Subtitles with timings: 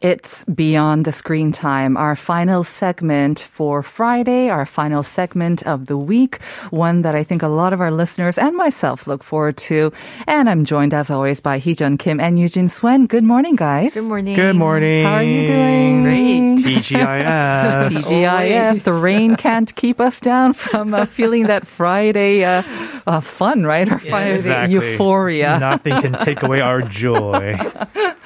[0.00, 5.96] It's Beyond the Screen Time, our final segment for Friday, our final segment of the
[5.98, 9.92] week, one that I think a lot of our listeners and myself look forward to.
[10.26, 13.08] And I'm joined as always by Heejun Kim and Eugene Swen.
[13.08, 13.92] Good morning, guys.
[13.92, 14.36] Good morning.
[14.36, 15.04] Good morning.
[15.04, 16.02] How are you doing?
[16.02, 16.40] Great.
[16.64, 17.82] TGIF.
[17.90, 18.82] TGIF.
[18.82, 22.62] The rain can't keep us down from uh, feeling that Friday uh,
[23.06, 23.86] uh, fun, right?
[23.90, 24.74] Our Friday Exactly.
[24.76, 25.58] euphoria.
[25.58, 27.58] Nothing can take away our joy.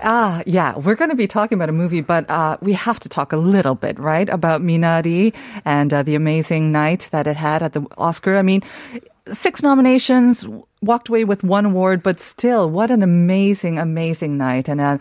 [0.00, 3.08] Ah, yeah, we're going to be talking about a movie, but uh, we have to
[3.08, 7.62] talk a little bit, right, about Minari and uh, the amazing night that it had
[7.62, 8.36] at the Oscar.
[8.36, 8.62] I mean,
[9.32, 10.46] six nominations,
[10.82, 14.68] walked away with one award, but still, what an amazing, amazing night.
[14.68, 14.98] And uh,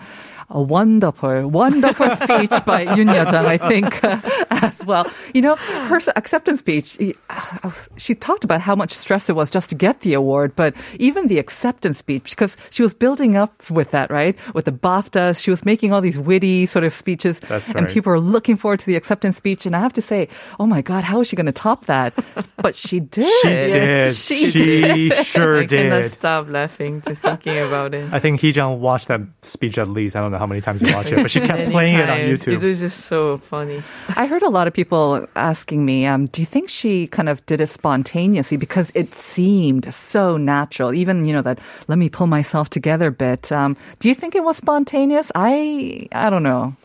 [0.50, 4.20] a wonderful, wonderful speech by Yoon Yeo-jung, I think, uh,
[4.52, 5.10] as well.
[5.34, 6.98] You know, her acceptance speech,
[7.30, 10.74] uh, she talked about how much stress it was just to get the award, but
[11.00, 14.38] even the acceptance speech, because she was building up with that, right?
[14.54, 17.40] With the BAFTA, she was making all these witty sort of speeches.
[17.42, 19.66] That's And people were looking forward to the acceptance speech.
[19.66, 20.28] And I have to say,
[20.60, 22.14] oh my God, how is she going to top that?
[22.58, 23.26] But she did.
[23.46, 24.16] She did.
[24.16, 25.26] She She, did.
[25.26, 26.12] sure I cannot did.
[26.12, 28.12] stop laughing just thinking about it.
[28.14, 30.16] I think Heejun watched that speech at least.
[30.16, 32.10] I don't know how many times you watch it, but she kept Many playing it
[32.10, 32.18] on.
[32.18, 32.54] YouTube.
[32.54, 33.82] It was just so funny.
[34.16, 37.46] I heard a lot of people asking me, um, do you think she kind of
[37.46, 40.94] did it spontaneously because it seemed so natural?
[40.94, 43.52] Even, you know, that let me pull myself together bit.
[43.52, 45.32] Um, do you think it was spontaneous?
[45.36, 46.76] I, I don't know.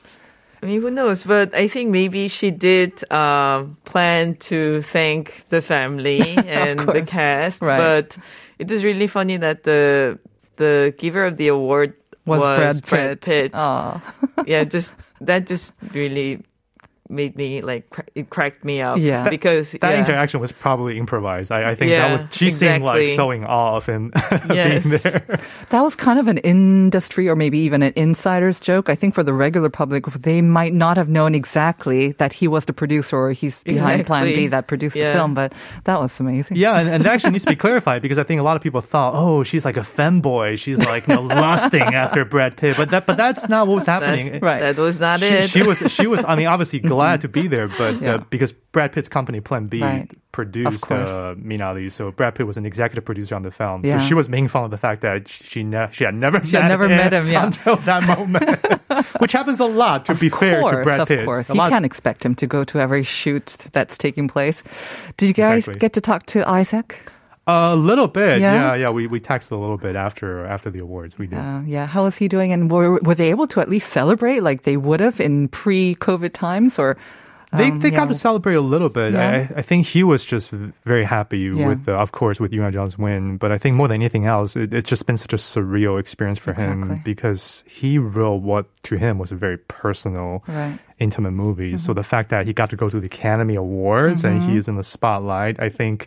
[0.62, 1.24] I mean, who knows?
[1.24, 7.62] But I think maybe she did um, plan to thank the family and the cast.
[7.62, 7.78] Right.
[7.78, 8.18] But
[8.58, 10.18] it was really funny that the
[10.56, 11.94] the giver of the award
[12.26, 13.20] Was, was, Brad Pitt.
[13.22, 13.52] Pitt.
[14.46, 16.42] Yeah, just that just really
[17.10, 18.98] made me like cra- it cracked me up.
[18.98, 19.28] Yeah.
[19.28, 19.98] Because that yeah.
[20.00, 21.50] interaction was probably improvised.
[21.52, 23.16] I, I think Yeah, that was she seemed like exactly.
[23.16, 24.12] so in awe of him
[24.52, 24.84] Yes.
[24.88, 25.38] being there.
[25.70, 28.88] That was kind of an industry or maybe even an insider's joke.
[28.88, 32.64] I think for the regular public, they might not have known exactly that he was
[32.66, 35.52] the producer or he's behind Plan B that produced the film, but
[35.84, 36.56] that was amazing.
[36.56, 38.62] Yeah, and, and that actually needs to be clarified because I think a lot of
[38.62, 40.58] people thought, oh, she's like a femboy.
[40.58, 43.86] She's like you know, lusting after Brad Pitt, but that but that's not what was
[43.86, 44.30] happening.
[44.32, 44.60] That's, Right.
[44.60, 45.50] That was not she, it.
[45.50, 48.14] she was she was I mean obviously glad to be there, but Yeah.
[48.14, 50.08] uh, because Brad Pitt's company Plan B Right.
[50.32, 51.10] produced course.
[51.10, 53.84] uh, Minari, so Brad Pitt was an executive producer on the film.
[53.84, 53.98] Yeah.
[53.98, 56.52] So she was making fun of the fact that she ne- she had never She
[56.52, 57.44] met had never him met him, yeah.
[57.50, 60.04] until that moment, which happens a lot.
[60.06, 61.50] To be fair to Brad of Pitt, course.
[61.50, 64.62] A You can't expect him to go to every shoot that's taking place.
[65.16, 65.78] Did you guys Exactly.
[65.80, 66.96] get to talk to Isaac?
[67.50, 68.40] A little bit.
[68.40, 68.54] Yeah?
[68.54, 68.90] Yeah, yeah.
[68.90, 71.18] We we texted a little bit after after the awards.
[71.18, 71.38] We did.
[71.38, 72.52] Uh, yeah, how is he doing?
[72.52, 76.32] And were were they able to at least celebrate like they would have in pre-COVID
[76.32, 76.96] times, or
[77.52, 77.96] They um, they yeah.
[77.98, 79.12] got to celebrate a little bit.
[79.12, 79.48] Yeah.
[79.50, 80.50] I, I think he was just
[80.86, 81.66] very happy Yeah.
[81.68, 83.38] with, the, of course, with Yoon John's win.
[83.38, 86.38] But I think more than anything else, it, it's just been such a surreal experience
[86.38, 86.94] for Exactly.
[86.94, 90.78] him because he wrote what to him was a very personal, Right.
[91.00, 91.74] intimate movie.
[91.76, 91.98] So Mm-hmm.
[91.98, 94.76] the fact that he got to go to the Academy Awards and he is in
[94.76, 96.06] the spotlight, I think.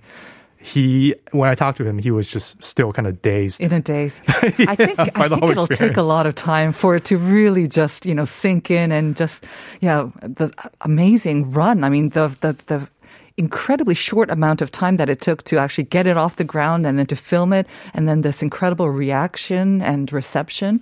[0.63, 3.59] He, when I talked to him, he was just still kind of dazed.
[3.59, 4.21] in a daze.
[4.27, 8.05] I think I think it'll take a lot of time for it to really just
[8.05, 9.43] you know sink in and just
[9.81, 11.83] yeah the amazing run.
[11.83, 12.87] I mean the the the
[13.35, 16.85] incredibly short amount of time that it took to actually get it off the ground
[16.85, 20.81] and then to film it and then this incredible reaction and reception.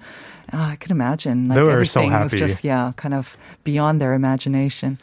[0.53, 1.47] Oh, I can imagine.
[1.47, 2.41] Like they were everything so happy.
[2.41, 4.99] Was just, yeah, kind of beyond their imagination.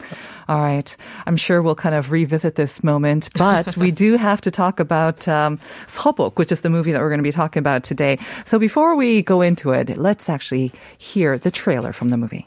[0.47, 0.95] All right.
[1.25, 5.27] I'm sure we'll kind of revisit this moment, but we do have to talk about
[5.27, 8.19] um, Seobok, which is the movie that we're going to be talking about today.
[8.45, 12.45] So before we go into it, let's actually hear the trailer from the movie.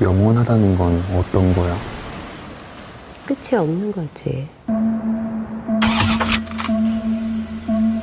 [0.00, 1.78] 영원하다는 건 어떤 거야?
[3.24, 4.48] 끝이 없는 거지.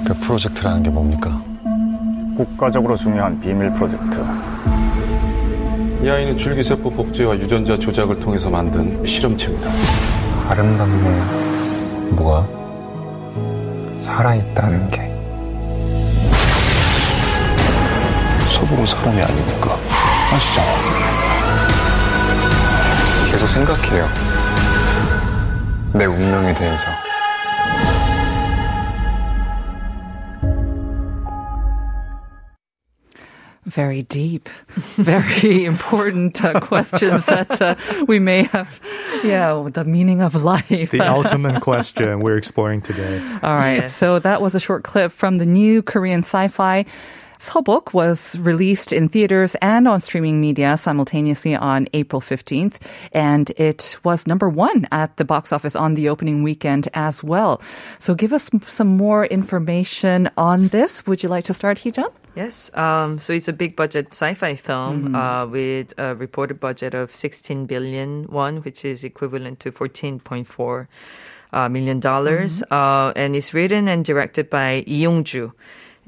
[0.06, 1.49] 그 프로젝트라는 게 뭡니까?
[2.40, 4.24] 국가적으로 중요한 비밀 프로젝트.
[6.02, 9.70] 이 아이는 줄기세포 복제와 유전자 조작을 통해서 만든 실험체입니다.
[10.48, 11.22] 아름답네.
[12.12, 12.48] 뭐가?
[13.98, 15.14] 살아있다는 게.
[18.54, 19.78] 서복은 사람이 아니니까
[20.34, 20.68] 아시잖아.
[23.34, 24.08] 계속 생각해요.
[25.92, 26.99] 내 운명에 대해서.
[33.70, 34.50] Very deep,
[34.96, 37.76] very important uh, questions that uh,
[38.08, 38.80] we may have.
[39.24, 40.90] Yeah, the meaning of life.
[40.90, 43.20] The ultimate question we're exploring today.
[43.44, 43.84] All right.
[43.84, 43.96] Yes.
[43.96, 46.86] So that was a short clip from the new Korean sci-fi.
[47.40, 52.76] Seobok was released in theaters and on streaming media simultaneously on April 15th,
[53.14, 57.62] and it was number one at the box office on the opening weekend as well.
[57.98, 61.08] So give us some more information on this.
[61.08, 62.12] Would you like to start, Heejun?
[62.36, 62.72] Yes.
[62.76, 67.66] Um, so it's a big budget sci-fi film uh, with a reported budget of 16
[67.66, 70.88] billion won, which is equivalent to 14.4
[71.52, 72.62] uh, million dollars.
[72.70, 75.54] Uh, and it's written and directed by Lee Yong-ju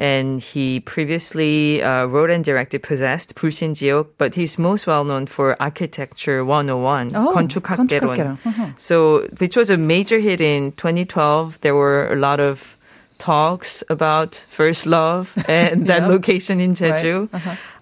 [0.01, 5.25] And he previously uh, wrote and directed Possessed, 불신 지옥, but he's most well known
[5.27, 7.89] for Architecture 101, Oh, 건축학개론.
[7.89, 8.39] 건축학개론.
[8.45, 8.67] Uh-huh.
[8.77, 11.61] So, which was a major hit in 2012.
[11.63, 12.77] There were a lot of
[13.19, 16.09] talks about first love and that Yeah.
[16.09, 17.33] location in Jeju.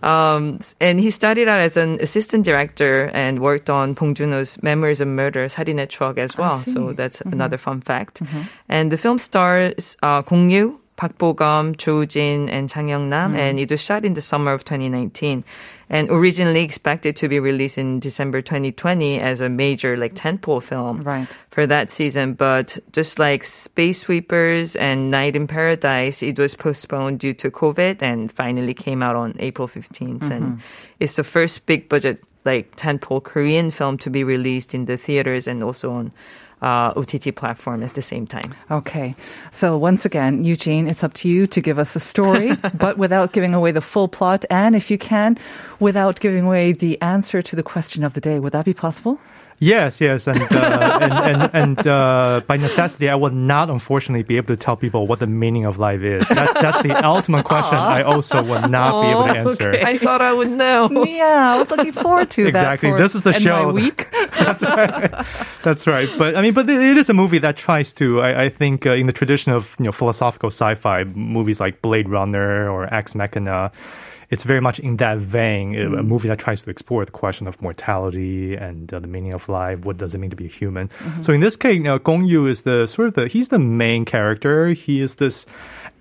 [0.00, 5.00] Um, and he started out as an assistant director and worked on Bong Joon-ho's Memories
[5.00, 6.58] of Murder, 살인의 추억 as well.
[6.58, 8.22] So that's another fun fact.
[8.68, 13.57] And the film stars uh, Gong Yu, Park Bo-gum, Cho Jin, and Chang Young-nam, and
[13.57, 15.45] it was shot in the summer of 2019,
[15.89, 21.01] and originally expected to be released in December 2020 as a major like tentpole film
[21.03, 21.25] Right.
[21.51, 22.33] for that season.
[22.33, 28.01] But just like Space Sweepers and Night in Paradise, it was postponed due to COVID,
[28.01, 30.99] and finally came out on April 15th, and mm-hmm.
[30.99, 35.47] it's the first big budget like tentpole Korean film to be released in the theaters
[35.47, 36.11] and also on
[36.61, 38.53] uh, OTT platform at the same time.
[38.69, 39.15] Okay.
[39.51, 43.33] So once again, Eugene, it's up to you to give us a story, but without
[43.33, 44.45] giving away the full plot.
[44.49, 45.37] And if you can,
[45.79, 48.39] without giving away the answer to the question of the day.
[48.39, 49.19] Would that be possible?
[49.59, 54.37] Yes, yes, and uh, and and, and uh, by necessity, I would not unfortunately be
[54.37, 56.29] able to tell people what the meaning of life is.
[56.29, 57.77] That, that's the ultimate question.
[57.77, 59.71] I also would not be able to answer.
[59.85, 61.03] I thought I would know.
[61.03, 62.49] Yeah, I was looking forward to that.
[62.49, 62.91] Exactly.
[62.91, 63.67] for This is the show.
[63.67, 64.07] My week.
[64.11, 65.25] That's right.
[65.63, 66.09] That's right.
[66.17, 68.21] But I mean, but it is a movie that tries to.
[68.21, 72.07] I, I think uh, in the tradition of you know philosophical sci-fi movies like Blade
[72.07, 73.71] Runner or Ex Machina.
[74.29, 77.47] It's very much in that vein, a- a movie that tries to explore the question
[77.47, 79.79] of mortality and uh, the meaning of life.
[79.85, 80.89] What does it mean to be a human?
[81.21, 83.59] So in this case, you know, Gong Yu is the sort of the he's the
[83.59, 84.69] main character.
[84.69, 85.45] He is this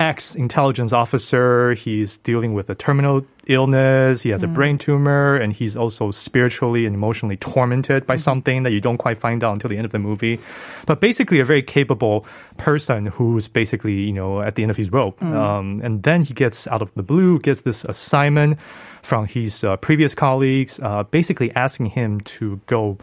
[0.00, 1.74] ex intelligence officer.
[1.74, 4.22] He's dealing with a terminal illness.
[4.22, 8.72] He has a brain tumor, and he's also spiritually and emotionally tormented by something that
[8.72, 10.38] you don't quite find out until the end of the movie.
[10.86, 14.92] But basically, a very capable person who's basically, you know, at the end of his
[14.92, 15.22] rope.
[15.22, 18.58] Um, and then he gets out of the blue, gets this assignment
[19.02, 22.98] from his uh, previous colleagues, uh, basically asking him to go.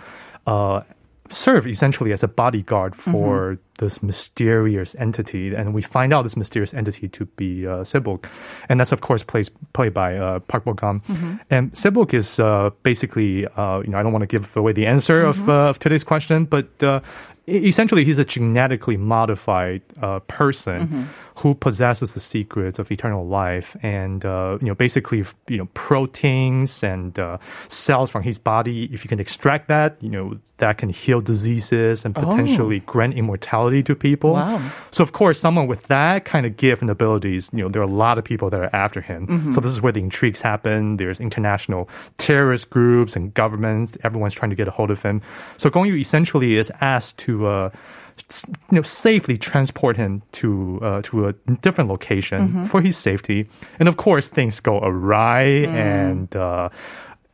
[0.46, 0.82] Uh,
[1.36, 6.74] serve essentially as a bodyguard for this mysterious entity, and we find out this mysterious
[6.74, 8.26] entity to be uh, Seobok,
[8.70, 11.02] and that's of course plays, played by uh, Park Bo Gum.
[11.50, 14.86] And Seobok is uh, basically, uh, you know, I don't want to give away the
[14.86, 17.02] answer of, uh, of today's question, but uh,
[17.48, 24.24] essentially he's a genetically modified uh, person who possesses the secrets of eternal life, and
[24.26, 27.38] uh, you know, basically, you know, proteins and uh,
[27.68, 28.86] cells from his body.
[28.94, 33.84] If you can extract that, you know, that can heal diseases and potentially grant immortality
[33.84, 34.34] to people.
[34.34, 34.62] Wow.
[34.92, 37.86] So of course, someone with that kind of gift and abilities, you know, there are
[37.86, 39.52] a lot of people that are after him.
[39.52, 40.96] So this is where the intrigues happen.
[40.96, 43.98] There's international terrorist groups and governments.
[44.06, 45.22] Everyone's trying to get a hold of him.
[45.58, 47.35] So Gong Yu essentially is asked to.
[47.44, 47.70] Uh,
[48.72, 53.88] you know, safely transport him to uh, to a different location for his safety, and
[53.90, 56.70] of course, things go awry and uh,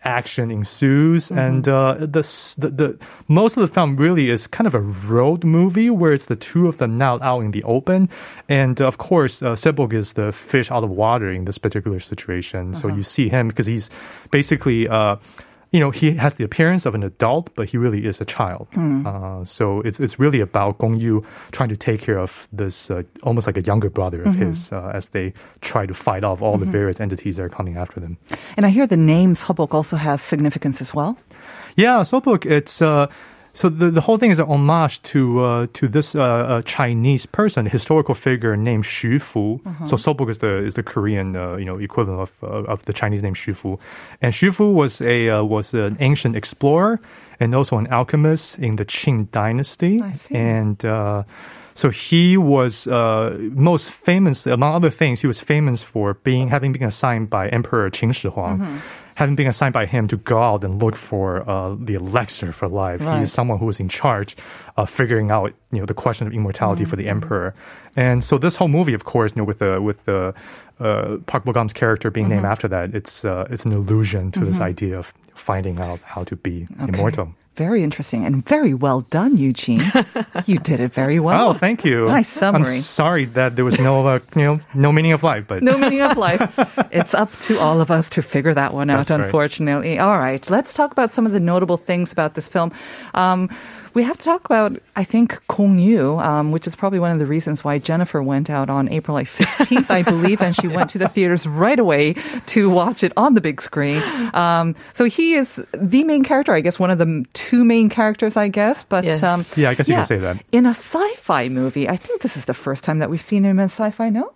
[0.04, 1.32] action ensues.
[1.32, 2.24] And uh, the,
[2.58, 6.26] the the most of the film really is kind of a road movie where it's
[6.26, 8.10] the two of them now out in the open,
[8.50, 12.00] and uh, of course, uh, Seobok is the fish out of water in this particular
[12.00, 12.74] situation.
[12.74, 13.90] So you see him because he's
[14.32, 14.88] basically.
[14.88, 15.18] Uh,
[15.72, 18.68] you know, he has the appearance of an adult, but he really is a child.
[19.08, 23.04] Uh, so it's it's really about Gong Yu trying to take care of this uh,
[23.24, 26.58] almost like a younger brother of his uh, as they try to fight off all
[26.58, 28.18] the various entities that are coming after them.
[28.58, 31.18] And I hear the name Seobok also has significance as well.
[31.78, 33.08] Yeah, Seobok, it's uh,
[33.54, 37.26] so the, the whole thing is an homage to uh, to this uh, uh, Chinese
[37.26, 39.60] person, historical figure named Xu Fu.
[39.86, 42.94] So Seobok is the is the Korean uh, you know equivalent of uh, of the
[42.94, 43.80] Chinese name Xu Fu,
[44.22, 47.00] and Xu Fu was a uh, was an ancient explorer
[47.40, 50.00] and also an alchemist in the Qin dynasty,
[50.32, 50.84] and.
[50.86, 51.24] Uh,
[51.74, 56.74] so he was uh, most famous, among other things, he was famous for being having
[56.74, 58.82] been assigned by Emperor Qin Shi Huang,
[59.22, 62.68] having been assigned by him to go out and look for uh, the elixir for
[62.68, 63.02] life.
[63.02, 63.20] Right.
[63.20, 64.32] He's someone who was in charge
[64.78, 67.24] of figuring out, you know, the question of immortality for the Mm-hmm.
[67.24, 67.54] emperor.
[67.96, 70.34] And so this whole movie, of course, you know, with the with the
[70.80, 72.52] uh, Park Bo Gum's character being named Mhm.
[72.54, 74.72] after that, it's uh, it's an allusion to this Mhm.
[74.72, 76.90] idea of finding out how to be Okay.
[76.90, 77.28] immortal.
[77.62, 79.84] Very interesting and very well done, Eugene.
[80.48, 81.50] you did it very well.
[81.50, 82.08] Oh, thank you.
[82.08, 82.62] Nice summary.
[82.62, 85.78] I'm sorry that there was no, uh, you know, no meaning of life, but No
[85.78, 86.42] meaning of life.
[86.92, 89.22] It's up to all of us to figure that one out, That's right.
[89.22, 90.00] unfortunately.
[90.00, 92.72] All right, let's talk about some of the notable things about this film.
[93.14, 93.48] Um,
[93.94, 97.20] we have to talk about, I think, Gong Yu, um, which is probably one of
[97.20, 100.90] the reasons why Jennifer went out on April like 15th, I believe, and she went
[100.92, 102.16] to the theaters right away
[102.48, 104.02] to watch it on the big screen.
[104.34, 108.38] Um, so he is the main character, I guess, one of the two main characters,
[108.38, 108.84] I guess.
[108.86, 109.24] But Yes.
[109.24, 110.38] um, Yeah, I guess you can say that.
[110.52, 113.60] In a sci-fi movie, I think this is the first time that we've seen him
[113.60, 114.10] in sci-fi.
[114.10, 114.34] No,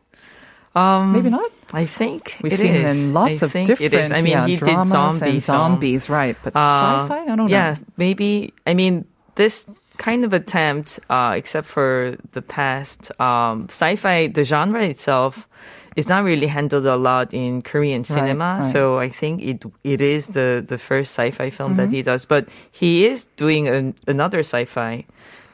[0.75, 1.49] Um, maybe not.
[1.73, 2.95] I think We've it seen him is.
[2.95, 3.93] in lots I of think different.
[3.93, 4.11] It is.
[4.11, 5.57] I mean, yeah, he did dramas zombie and film.
[5.57, 6.35] zombies, right?
[6.43, 7.77] But Uh, sci-fi, I don't yeah, know.
[7.97, 8.53] maybe.
[8.67, 9.05] I mean,
[9.35, 15.47] this kind of attempt, uh, except for the past, um, sci-fi, the genre itself
[15.95, 18.59] is not really handled a lot in Korean cinema.
[18.59, 18.71] right.
[18.71, 21.93] So I think it it is the the first sci-fi film that Mhm.
[21.95, 22.25] he does.
[22.27, 25.05] But he is doing an, another sci-fi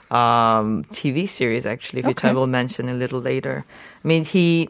[0.09, 3.63] um, TV series actually, which I will mention a little later.
[4.03, 4.69] I mean, he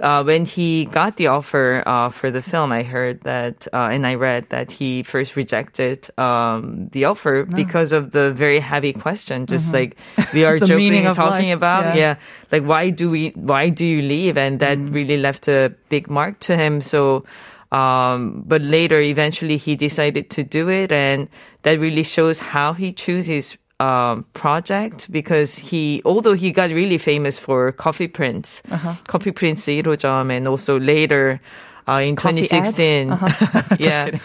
[0.00, 4.06] uh, when he got the offer uh, for the film, I heard that uh, and
[4.06, 9.46] I read that he first rejected um, the offer because of the very heavy question,
[9.46, 9.72] just Mhm.
[9.74, 9.96] like
[10.32, 11.84] we are joking and talking life, about.
[11.94, 11.94] yeah.
[11.94, 12.14] Yeah.
[12.50, 13.30] like why do we?
[13.36, 14.36] Why do you leave?
[14.36, 16.80] And that really left a big mark to him.
[16.80, 17.24] So.
[17.72, 21.26] Um, but later, eventually, he decided to do it, and
[21.62, 27.38] that really shows how he chooses um, project because he, although he got really famous
[27.38, 28.94] for Coffee Prince, uh-huh.
[29.06, 31.38] Coffee Prince 1호점, and also later
[31.86, 33.10] uh, in Coffee 2016.
[33.12, 33.62] Uh-huh.
[33.78, 34.16] yeah.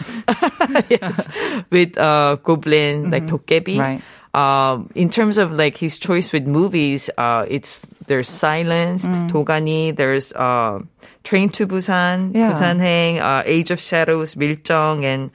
[0.88, 1.28] yes.
[1.68, 3.12] With uh, Goblin, mm-hmm.
[3.12, 3.78] like Tokkebi.
[3.78, 4.00] Right.
[4.32, 9.28] Um, in terms of like his choice with movies, uh, it's there's Silenced, mm.
[9.28, 10.80] Dogani, there's uh,
[11.24, 12.48] Train to Busan, yeah.
[12.48, 15.30] Uh, Age of Shadows, Miljeong, and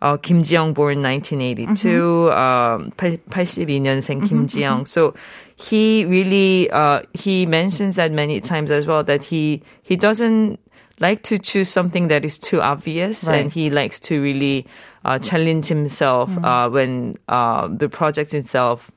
[0.00, 2.38] uh, Kim Ji-young born 1982, Mm-hmm.
[2.38, 4.86] um, 82년생 Kim Ji-young.
[4.86, 5.14] So
[5.56, 10.60] he really uh, he mentions that many times as well that he he doesn't
[11.00, 13.40] like to choose something that is too obvious Right.
[13.42, 14.66] and he likes to really
[15.04, 18.90] uh, challenge himself uh, when uh, the project itself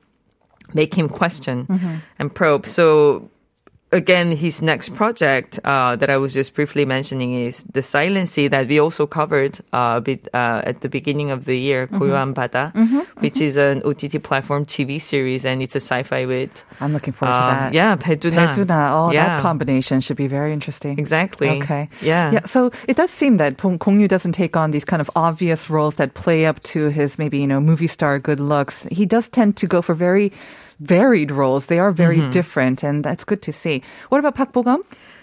[0.74, 1.66] make him question
[2.18, 2.66] and probe.
[2.66, 3.28] So
[3.92, 8.48] again, his next project uh, that I was just briefly mentioning is the Silent Sea
[8.48, 12.02] that we also covered uh, bit, uh, at the beginning of the year, mm-hmm.
[12.02, 13.20] mm-hmm.
[13.20, 13.44] which mm-hmm.
[13.44, 16.64] is an OTT platform TV series, and it's a sci-fi with.
[16.80, 17.74] I'm looking forward to um, that.
[17.74, 18.52] Yeah, Bae Doona.
[18.52, 18.90] Peduna.
[18.92, 19.36] Oh, yeah.
[19.36, 20.98] that combination should be very interesting.
[20.98, 21.50] Exactly.
[21.62, 21.88] Okay.
[22.00, 22.32] Yeah.
[22.32, 22.44] Yeah.
[22.46, 25.96] So it does seem that Gong Yu doesn't take on these kind of obvious roles
[25.96, 28.82] that play up to his maybe you know movie star good looks.
[28.90, 30.32] He does tend to go for very
[30.82, 31.66] varied roles.
[31.66, 32.30] They are very Mm-hmm.
[32.30, 33.82] different, and that's good to see.
[34.10, 34.82] What about Park Bo Gum?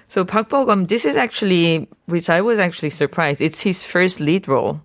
[0.10, 3.42] So Park Bo-gum, this is actually, which I was actually surprised.
[3.46, 4.82] It's his first lead role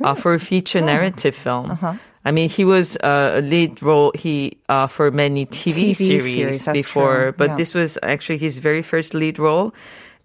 [0.00, 1.72] uh, for a feature narrative film.
[1.74, 1.94] Uh-huh.
[2.24, 6.62] I mean, he was uh, a lead role he uh, for many TV, TV series,
[6.62, 7.34] series, before, true.
[7.34, 7.56] but Yeah.
[7.56, 9.74] this was actually his very first lead role,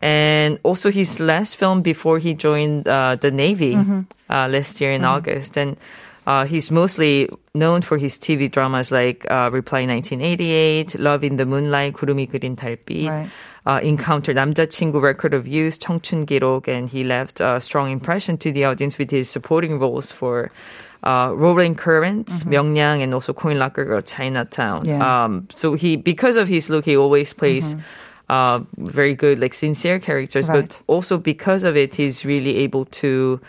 [0.02, 4.02] and also his last film before he joined uh, the Navy Mm-hmm.
[4.30, 5.78] uh, last year in August, and.
[6.25, 11.46] Uh, he's mostly known for his TV dramas like uh, Reply 1988, Love in the
[11.46, 13.29] Moonlight, 구름이 그린 달빛, right.
[13.67, 18.51] uh, Encounter, 남자친구 Record of Youth, 청춘 기록, and he left a strong impression to
[18.51, 20.51] the audience with his supporting roles for
[21.03, 23.01] uh, Roaring Currents, mm-hmm.
[23.01, 24.86] And also Coin Locker Girl, Chinatown.
[24.86, 25.25] Yeah.
[25.25, 27.74] Um, so he, because of his look, he always plays.
[27.74, 27.84] Mm-hmm.
[28.27, 30.67] Uh, very good, like sincere characters, right.
[30.67, 33.39] but also because of it, he's really able to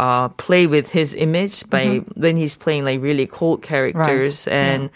[0.00, 4.88] uh, play with his image by when he's playing like really cold characters and.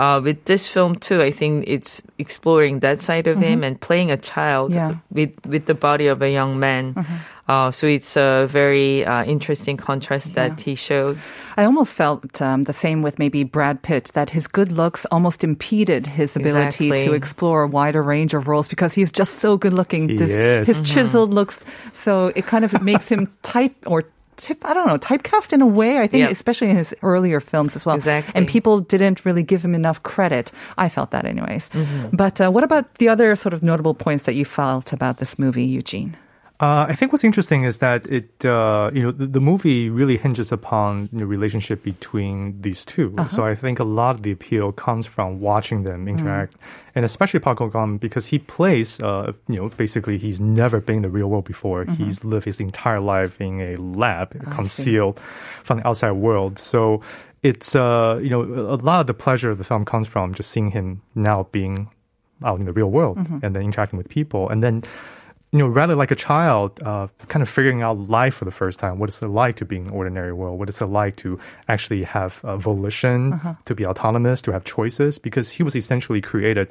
[0.00, 4.08] Uh, with this film too, I think it's exploring that side of him and playing
[4.10, 4.94] a child Yeah.
[5.12, 6.96] with with the body of a young man.
[7.44, 11.18] Uh, so it's a very uh, interesting contrast that he showed.
[11.60, 15.44] I almost felt um, the same with maybe Brad Pitt, that his good looks almost
[15.44, 19.74] impeded his ability to explore a wider range of roles because he's just so good
[19.74, 20.08] looking.
[20.08, 20.76] He This, is.
[20.76, 21.60] His chiseled looks,
[21.92, 24.04] so it kind of makes him type or
[24.40, 25.98] tip, I don't know, typecast in a way.
[25.98, 26.30] I think, Yep.
[26.32, 27.94] especially in his earlier films as well.
[27.96, 28.32] Exactly.
[28.34, 30.50] And people didn't really give him enough credit.
[30.78, 31.68] I felt that, anyways.
[31.70, 32.16] Mm-hmm.
[32.16, 35.38] But uh, what about the other sort of notable points that you felt about this
[35.38, 36.16] movie, Eugene?
[36.60, 40.18] Uh, I think what's interesting is that it, uh, you know, the, the, movie really
[40.18, 43.28] hinges upon the relationship between these 2 uh-huh.
[43.28, 46.60] So I think a lot of the appeal comes from watching them interact, mm.
[46.94, 51.02] and especially Park Bo-gum because he plays, uh, you know, basically he's never been in
[51.02, 51.86] the real world before.
[51.86, 52.04] Mm-hmm.
[52.04, 55.18] He's lived his entire life in a lab, concealed
[55.64, 56.58] from the outside world.
[56.58, 57.00] So
[57.42, 60.50] it's, uh, you know, a lot of the pleasure of the film comes from just
[60.50, 61.88] seeing him now being
[62.44, 63.38] out in the real world mm-hmm.
[63.42, 64.82] and then interacting with people, and then
[65.52, 68.78] you know, rather like a child, uh, kind of figuring out life for the first
[68.78, 68.98] time.
[68.98, 70.60] What is it like to be in an ordinary world?
[70.60, 73.54] What is it like to actually have a volition, uh-huh.
[73.64, 75.18] to be autonomous, to have choices?
[75.18, 76.68] Because he was essentially created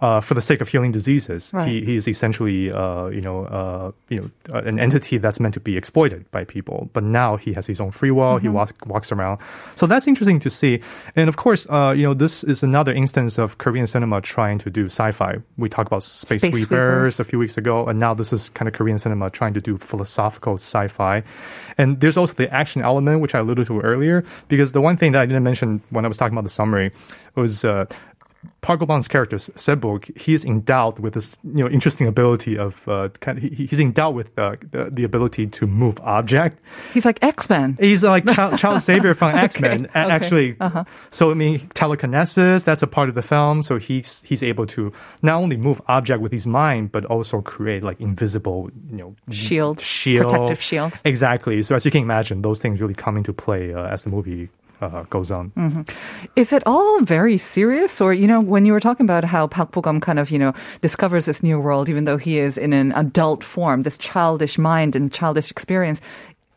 [0.00, 1.50] uh, for the sake of healing diseases.
[1.52, 1.68] Right.
[1.68, 5.54] He, he is essentially, uh, you know, uh, you know, uh, an entity that's meant
[5.54, 6.88] to be exploited by people.
[6.92, 8.36] But now he has his own free will.
[8.36, 8.42] Mm-hmm.
[8.42, 9.40] He walks, walks around.
[9.74, 10.80] So that's interesting to see.
[11.16, 14.70] And of course, uh, you know, this is another instance of Korean cinema trying to
[14.70, 15.38] do sci-fi.
[15.56, 18.50] We talked about Space, Space Sweepers, Sweepers a few weeks ago, and now this is
[18.50, 21.22] kind of Korean cinema trying to do philosophical sci-fi.
[21.76, 25.12] And there's also the action element, which I alluded to earlier, because the one thing
[25.12, 26.92] that I didn't mention when I was talking about the summary
[27.34, 27.64] was
[28.60, 33.38] Bo-gum's character Seobok, he is endowed with this you know interesting ability of uh, kind
[33.38, 36.60] of, he, he's endowed with uh, the, the, ability to move object.
[36.92, 37.76] He's like X Men.
[37.80, 39.86] He's like Charles, Charles Xavier from X Men.
[39.86, 40.00] okay.
[40.00, 40.84] Actually, uh-huh.
[41.10, 43.62] so I mean telekinesis that's a part of the film.
[43.62, 44.92] So he's he's able to
[45.22, 49.80] not only move object with his mind, but also create like invisible you know shield,
[49.80, 50.92] shield, protective shield.
[51.04, 51.62] Exactly.
[51.62, 54.50] So as you can imagine, those things really come into play uh, as the movie
[54.80, 55.50] uh, goes on.
[55.56, 55.82] Mm-hmm.
[56.36, 59.72] Is it all very serious, or you know, when you were talking about how Park
[59.72, 62.92] Bo-gum kind of you know discovers this new world, even though he is in an
[62.92, 66.00] adult form, this childish mind and childish experience.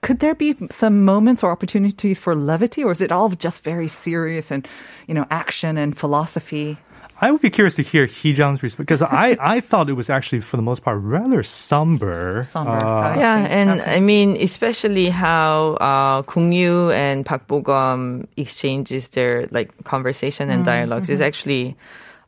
[0.01, 3.88] Could there be some moments or opportunities for levity, or is it all just very
[3.88, 4.68] serious and,
[5.08, 6.75] you know, action and philosophy?
[7.22, 10.42] I would be curious to hear Heejun's response because I, I thought it was actually
[10.42, 12.44] for the most part rather somber.
[12.50, 12.84] Somber.
[12.84, 13.96] Uh, yeah, and okay.
[13.96, 20.66] I mean especially how uh, Gong Yu and Park Bo-gum exchanges their like conversation and
[20.66, 20.74] mm-hmm.
[20.74, 21.13] dialogues mm-hmm.
[21.13, 21.78] is actually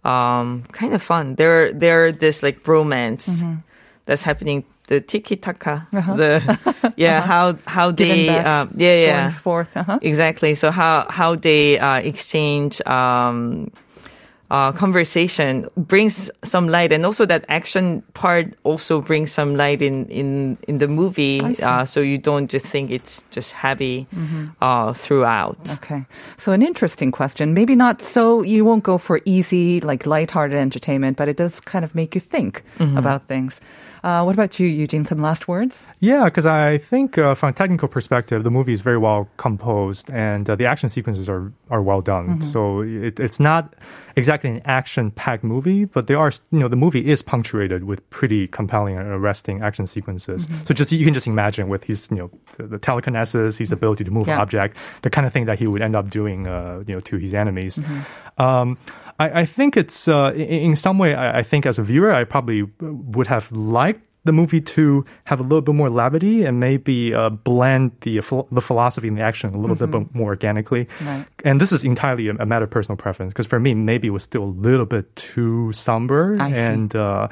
[0.06, 1.36] um, kind of fun.
[1.36, 3.66] They're they're this like romance mm-hmm.
[4.06, 6.14] that's happening the tiki taka, uh-huh.
[6.14, 7.28] the yeah uh-huh.
[7.28, 9.98] how how they um, yeah yeah forth uh-huh.
[10.04, 10.54] exactly.
[10.54, 13.72] So how how they uh, exchange um,
[14.54, 20.06] uh, conversation brings some light, and also that action part also brings some light in
[20.14, 21.42] in in the movie.
[21.64, 24.54] Uh, so you don't just think it's just happy mm-hmm.
[24.62, 25.58] uh, throughout.
[25.82, 26.06] Okay,
[26.38, 27.56] so an interesting question.
[27.56, 31.84] Maybe not so you won't go for easy like lighthearted entertainment, but it does kind
[31.84, 32.96] of make you think mm-hmm.
[32.96, 33.60] about things.
[34.04, 35.06] Uh, what about you, Eugene?
[35.06, 35.86] Some last words?
[36.00, 40.12] Yeah, because I think uh, from a technical perspective, the movie is very well composed
[40.12, 42.40] and uh, the action sequences are, are well done.
[42.40, 42.50] Mm-hmm.
[42.50, 43.74] So it, it's not
[44.18, 48.46] exactly an action-packed movie, but there are, you know, the movie is punctuated with pretty
[48.48, 50.48] compelling and arresting action sequences.
[50.48, 50.66] Mm-hmm.
[50.66, 54.04] So just you can just imagine with his, you know, the, the telekinesis, his ability
[54.04, 54.42] to move yeah.
[54.42, 57.16] object, the kind of thing that he would end up doing, uh, you know, to
[57.18, 57.78] his enemies.
[57.78, 58.42] Mm-hmm.
[58.42, 58.78] Um,
[59.20, 61.16] I, I think it's uh, in, some way.
[61.16, 65.40] I, I, think as a viewer, I probably would have liked the movie to have
[65.40, 68.22] a little bit more levity and maybe uh, blend the
[68.52, 70.04] the philosophy and the action a little mm-hmm.
[70.04, 70.88] bit more organically.
[71.02, 71.26] Right.
[71.44, 74.12] And this is entirely a, a matter of personal preference because for me, maybe it
[74.12, 76.96] was still a little bit too somber I and.
[76.96, 77.28] Uh,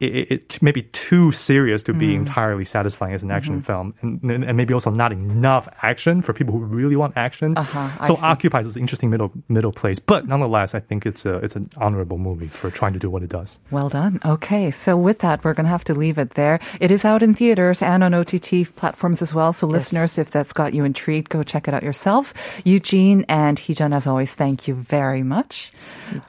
[0.00, 2.16] it, it, may be too serious to be mm.
[2.16, 3.64] entirely satisfying as an action mm-hmm.
[3.64, 7.56] film, and, and, maybe also not enough action for people who really want action.
[7.56, 10.00] Uh-huh, so occupies this interesting middle middle place.
[10.00, 13.22] But nonetheless, I think it's a it's an honorable movie for trying to do what
[13.22, 13.60] it does.
[13.70, 14.20] Well done.
[14.24, 16.58] Okay, so with that, we're going to have to leave it there.
[16.80, 19.52] It is out in theaters and on OTT platforms as well.
[19.52, 19.74] So yes.
[19.74, 22.34] listeners, if that's got you intrigued, go check it out yourselves.
[22.64, 25.72] Eugene and Heejun, as always, thank you very much.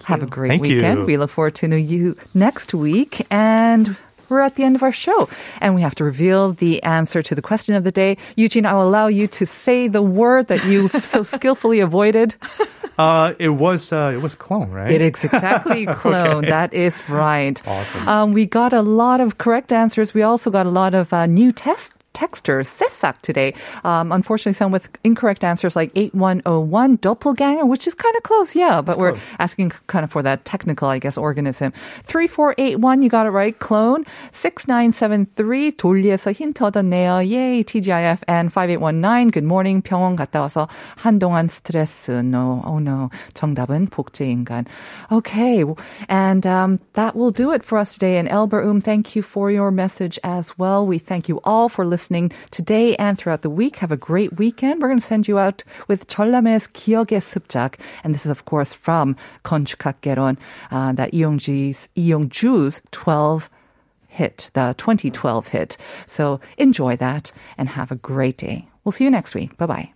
[0.05, 0.99] Have a great thank weekend.
[0.99, 1.05] You.
[1.05, 3.95] We look forward to you next week and and
[4.29, 5.29] we're at the end of our show
[5.61, 8.17] and we have to reveal the answer to the question of the day.
[8.35, 12.35] Eugene, I will allow you to say the word that you so skillfully avoided.
[12.97, 14.91] Uh, it was uh, it was clone, right?
[14.91, 16.43] It is exactly clone.
[16.45, 16.49] okay.
[16.49, 17.61] That is right.
[17.67, 18.07] Awesome.
[18.07, 20.13] Um, we got a lot of correct answers.
[20.13, 23.54] We also got a lot of uh, new tests texters, 새싹 today.
[23.84, 28.80] Um, unfortunately, some with incorrect answers like 8101, doppelganger, which is kind of close, yeah,
[28.80, 29.22] but we're close.
[29.38, 31.72] asking kind of for that technical, I guess, organism.
[32.04, 34.04] 3481, you got it right, clone.
[34.32, 37.26] 6973, 돌리에서 힌트 얻었네요.
[37.26, 38.22] Yay, TGIF.
[38.28, 42.22] And 5819, good morning, 병원 갔다 와서 한동안 스트레스.
[42.24, 43.10] No, oh no.
[43.34, 44.66] 정답은 복제인간.
[45.10, 45.64] Okay,
[46.08, 48.18] and um, that will do it for us today.
[48.18, 50.86] And Elber Um, thank you for your message as well.
[50.86, 53.77] We thank you all for listening listening today and throughout the week.
[53.77, 54.79] Have a great weekend.
[54.79, 57.79] We're going to send you out with Cholame's 기억의 습작.
[58.03, 60.37] And this is, of course, from 건축학개론,
[60.69, 63.49] uh, that Lee Yong-ju's, 12
[64.07, 65.77] hit, the 2012 hit.
[66.05, 68.67] So enjoy that and have a great day.
[68.83, 69.57] We'll see you next week.
[69.57, 69.91] Bye bye.